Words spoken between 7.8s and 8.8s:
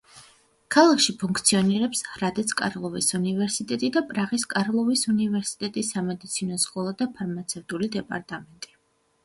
დეპარტამენტი.